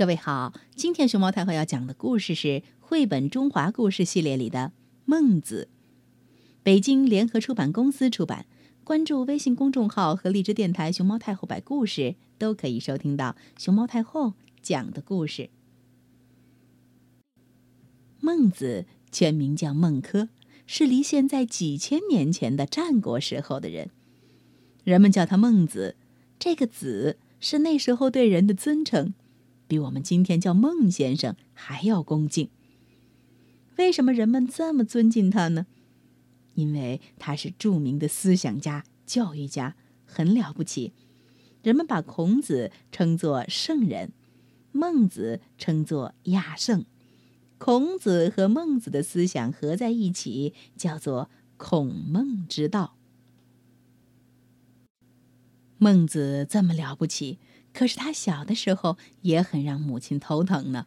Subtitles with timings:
[0.00, 4.58] 各位好，今天熊猫太后要讲的故事是绘本中华故事系列里的
[5.04, 5.68] 《孟子》，
[6.62, 8.46] 北京联合出版公司出版。
[8.82, 14.32] 关注微信公众号和荔枝电台“熊猫太后摆故事”，都可以收听到熊猫太后
[14.62, 15.50] 讲的故事。
[18.20, 20.30] 孟子全名叫孟轲，
[20.66, 23.90] 是离现在几千年前的战国时候的人，
[24.82, 25.96] 人们叫他孟子。
[26.38, 29.12] 这个“子”是那时候对人的尊称。
[29.70, 32.50] 比我们今天叫孟先生还要恭敬。
[33.76, 35.68] 为什么人们这么尊敬他呢？
[36.54, 40.92] 因为他是著名的思想家、教育家，很了不起。
[41.62, 44.12] 人们把孔子称作圣人，
[44.72, 46.84] 孟子称作亚圣。
[47.58, 52.96] 孔子和孟子的思想合在一起，叫做孔孟之道。
[55.78, 57.38] 孟子这么了不起。
[57.72, 60.86] 可是他小的时候也很让母亲头疼呢。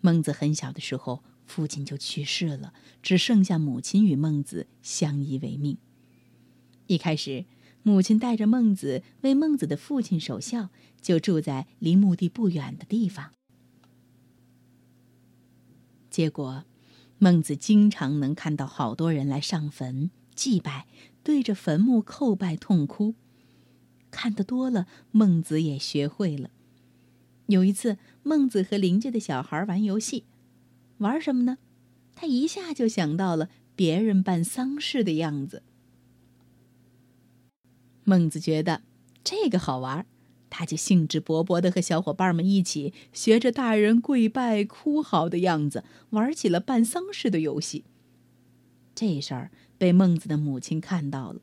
[0.00, 5.78] 孟子很小的时候，父亲就去世了，只剩下母亲与孟子相依为命。
[6.86, 7.46] 一开始，
[7.82, 13.32] 母亲带着孟子为孟子的父亲守孝，就住在离墓地不远的地方。
[16.10, 16.64] 结果，
[17.18, 20.86] 孟子经常能看到好多人来上坟祭拜，
[21.22, 23.14] 对着坟墓叩拜痛哭。
[24.10, 26.50] 看得多了，孟子也学会了。
[27.46, 30.24] 有一次，孟子和邻居的小孩玩游戏，
[30.98, 31.58] 玩什么呢？
[32.14, 35.62] 他一下就想到了别人办丧事的样子。
[38.04, 38.82] 孟子觉得
[39.22, 40.04] 这个好玩，
[40.50, 47.84] 他就兴致勃勃地和小伙伴们一起学着大人跪拜哭嚎的样子，玩起了办丧事的游戏。
[48.94, 51.40] 这事儿被孟子的母亲看到了，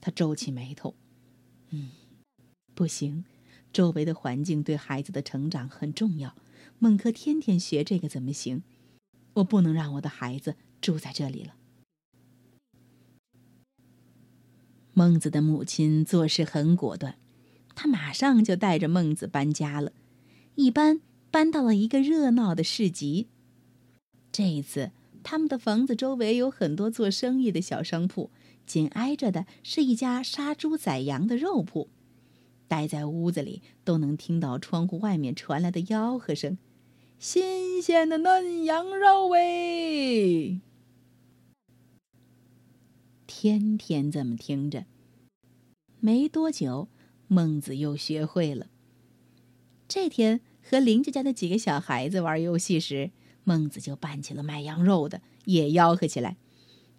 [0.00, 0.94] 他皱起眉头。
[1.72, 1.88] 嗯，
[2.74, 3.24] 不行，
[3.72, 6.36] 周围的环境对孩子的成长很重要。
[6.78, 8.62] 孟轲天天学这个怎么行？
[9.34, 11.54] 我不能让我的孩子住在这里了。
[14.92, 17.16] 孟子的母亲做事很果断，
[17.74, 19.92] 她马上就带着孟子搬家了，
[20.56, 21.00] 一搬
[21.30, 23.28] 搬到了一个热闹的市集。
[24.30, 24.90] 这一次，
[25.22, 28.30] 他们的房子周围有很多做生意的小商铺。
[28.66, 31.88] 紧挨着的是一家杀猪宰羊的肉铺，
[32.68, 36.56] 待在屋子里都能听到窗户外面传来的吆喝声
[37.18, 40.60] ：“新鲜的嫩羊肉喂！”
[43.26, 44.86] 天天这么听着，
[46.00, 46.88] 没多久，
[47.26, 48.68] 孟子又学会了。
[49.88, 53.10] 这天和邻居家的几个小孩子玩游戏时，
[53.44, 56.36] 孟子就扮起了卖羊肉的，也吆喝起来。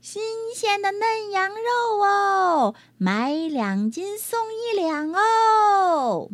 [0.04, 0.22] 新
[0.54, 6.30] 鲜的嫩羊肉哦，买两斤送一两哦。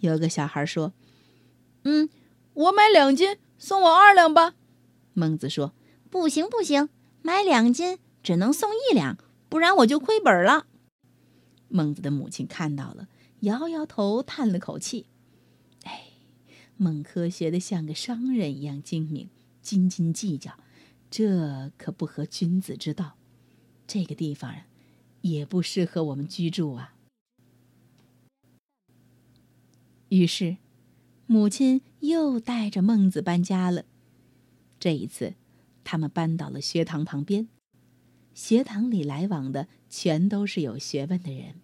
[0.00, 0.94] 有个小孩说
[1.84, 2.08] ：“嗯，
[2.54, 4.54] 我买两斤，送我二两吧。”
[5.12, 5.74] 孟子说
[6.08, 6.88] ：“不行不行，
[7.20, 9.18] 买两斤只能送一两，
[9.50, 10.66] 不然我就亏本了。”
[11.68, 13.08] 孟子的母亲看到了，
[13.40, 15.04] 摇摇头，叹了口气
[15.84, 16.04] ：“哎，
[16.78, 19.28] 孟轲学的像个商人一样精明，
[19.60, 20.52] 斤斤计较。”
[21.12, 23.18] 这可不合君子之道，
[23.86, 24.50] 这个地方
[25.20, 26.94] 也不适合我们居住啊。
[30.08, 30.56] 于是，
[31.26, 33.84] 母亲又带着孟子搬家了。
[34.80, 35.34] 这一次，
[35.84, 37.46] 他们搬到了学堂旁边。
[38.32, 41.56] 学堂里来往的全都是有学问的人，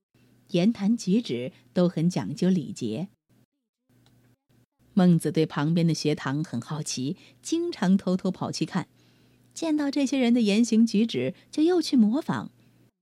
[0.51, 3.09] 言谈举止都很讲究礼节。
[4.93, 8.89] 孟子对旁边的学堂很好奇，经常偷偷跑去看。
[9.53, 12.51] 见到这些人的言行举止，就又去模仿，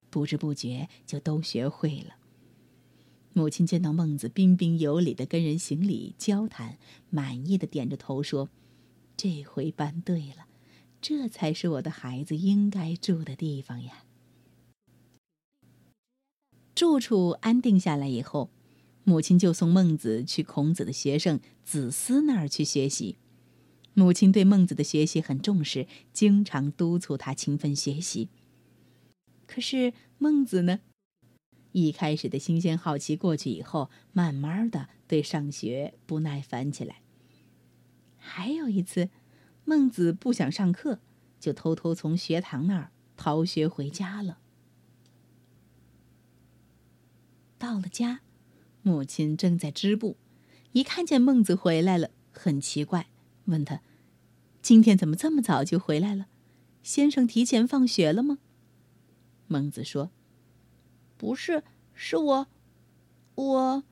[0.08, 2.16] 不知不觉就都学会了。
[3.32, 6.78] 母亲见到孟子彬彬有礼的跟人行礼交谈，
[7.10, 8.48] 满意的点着头说
[9.14, 10.46] ：“这回搬对了，
[11.02, 14.04] 这才是我的孩子应该住的地方呀。”
[16.74, 18.50] 住处安定下来以后，
[19.04, 23.18] 母亲就送孟子去孔子的学生子思那儿去学习。
[23.98, 28.28] 母亲对孟子的学习很重视，经常督促他勤奋学习。
[29.46, 30.80] 可是孟子呢，
[31.72, 37.00] 一开始的新鲜好奇过去以后，慢慢的对上学不耐烦起来。
[38.18, 39.08] 还有一次，
[39.64, 41.00] 孟子不想上课，
[41.40, 44.40] 就偷偷从学堂那儿逃学回家了。
[47.56, 48.20] 到了家，
[48.82, 50.18] 母亲正在织布，
[50.72, 53.08] 一看见孟子回来了，很奇怪。
[53.46, 53.80] 问他
[54.62, 56.26] ：“今天怎么这么早就回来了？
[56.82, 58.38] 先生提前放学了吗？”
[59.48, 60.10] 孟子说
[61.16, 61.64] ：“不是，
[61.94, 62.46] 是我，
[63.34, 63.84] 我，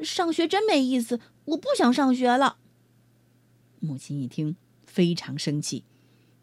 [0.00, 2.58] 上学真没意思，我不想上学了。
[3.80, 5.84] 母亲一听，非常生气，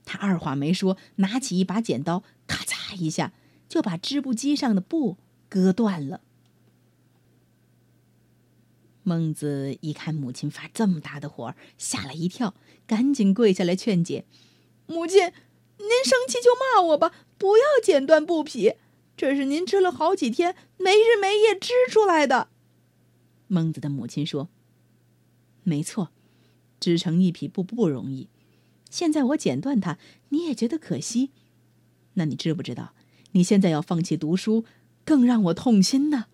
[0.06, 3.34] 她二话没说，拿起一把剪刀，咔嚓一下
[3.68, 5.18] 就把织布机上的布
[5.50, 6.22] 割断了。
[9.04, 12.54] 孟子一看母亲发这么大的火，吓了一跳，
[12.86, 14.26] 赶紧跪下来劝解
[14.86, 18.76] ：“母亲，您生气就骂我吧，不要剪断布匹，
[19.18, 22.50] 这是您织了好几天，没日没夜织出来的。”
[23.48, 24.50] 孟子的母亲说
[25.64, 26.12] ：“没错，
[26.80, 28.30] 织成一匹布不容易。
[28.90, 29.98] 现在我剪断它，
[30.30, 31.32] 你也觉得可惜。
[32.14, 32.94] 那你知不知道，
[33.32, 34.64] 你现在要放弃读书，
[35.04, 36.26] 更让我痛心呢？”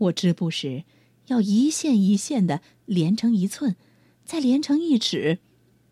[0.00, 0.84] 我织布时，
[1.26, 3.76] 要一线一线的连成一寸，
[4.24, 5.38] 再连成一尺，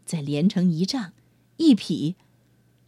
[0.07, 1.13] 再连成一丈，
[1.59, 2.17] 一匹，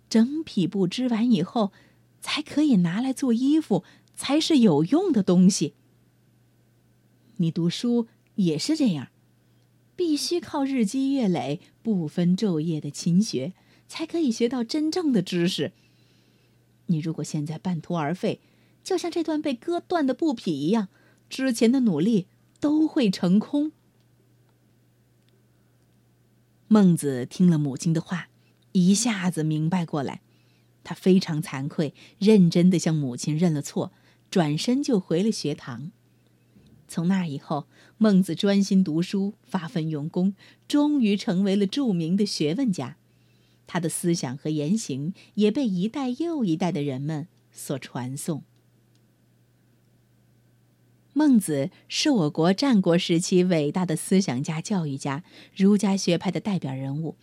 [0.08, 1.72] 整匹布织完以后，
[2.20, 3.84] 才可以拿来做衣服，
[4.14, 5.74] 才是有用的东西。
[7.36, 8.06] 你读书
[8.36, 9.08] 也是这样，
[9.94, 13.52] 必须靠日积月累、不分昼夜的勤学，
[13.86, 15.72] 才可以学到真正的知识。
[16.86, 18.40] 你如果现在半途而废，
[18.82, 20.88] 就像这段被割断的布匹一样。
[21.30, 22.26] 之前的努力
[22.58, 23.72] 都会成空。
[26.66, 28.28] 孟子听了母亲的话，
[28.72, 30.20] 一下子明白过来，
[30.84, 33.92] 他非常惭愧，认真的向母亲认了错，
[34.30, 35.92] 转身就回了学堂。
[36.86, 37.66] 从那以后，
[37.98, 40.34] 孟子专心读书，发奋用功，
[40.66, 42.96] 终于成为了著名的学问家。
[43.68, 48.42] 他的思想和言行也被一代又一代的人们所传颂。
[51.12, 55.24] 孟子是我国战国时期伟大的思想家、教育家，
[55.54, 57.16] 儒家学派的代表人物。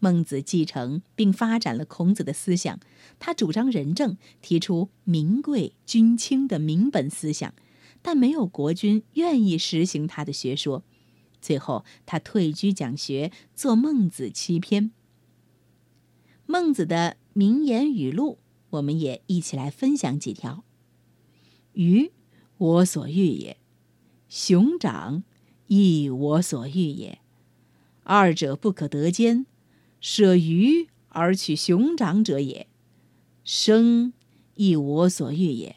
[0.00, 2.78] 孟子继承并发展了孔子的思想，
[3.18, 7.54] 他主张仁政，提出民贵君轻的民本思想，
[8.02, 10.84] 但没有国君愿意实行他的学说。
[11.40, 14.90] 最后，他退居讲学，作《孟子》七篇。
[16.46, 18.38] 孟子的名言语录，
[18.70, 20.64] 我们也一起来分享几条。
[21.74, 22.10] 鱼。
[22.58, 23.56] 我所欲也，
[24.28, 25.22] 熊掌
[25.68, 27.20] 亦我所欲也，
[28.02, 29.46] 二者不可得兼。
[30.00, 32.66] 舍鱼而取熊掌者也。
[33.44, 34.12] 生
[34.54, 35.76] 亦我所欲也，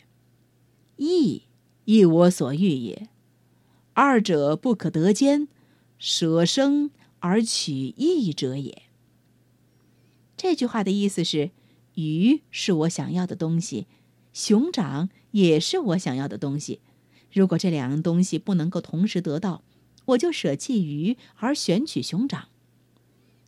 [0.98, 1.44] 义
[1.86, 3.08] 亦我所欲也，
[3.94, 5.48] 二者不可得兼。
[5.98, 6.90] 舍生
[7.20, 8.84] 而取义者也。
[10.36, 11.52] 这句话的意思是：
[11.94, 13.86] 鱼是我想要的东西。
[14.34, 16.80] 熊掌也是我想要的东西，
[17.32, 19.64] 如果这两样东西不能够同时得到，
[20.06, 22.48] 我就舍弃鱼而选取熊掌。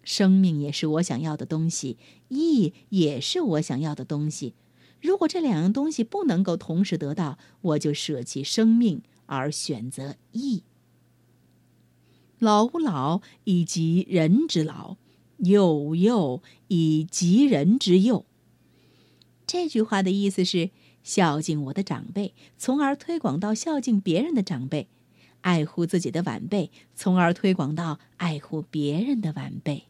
[0.03, 1.97] 生命也是我想要的东西，
[2.27, 4.53] 义也是我想要的东西，
[5.01, 10.63] 如果这两样东西不能够同时得到，我就舍弃生命而选择义。
[12.39, 14.97] 老吾老以及人之老，
[15.38, 18.25] 幼吾幼以及人之幼。
[19.53, 20.71] 这句话的意思是
[21.03, 24.88] 孝敬我的长辈，从而推广到孝敬别人的长辈；
[25.41, 29.83] 爱护自己的晚辈，从而推广到爱护别人的晚辈。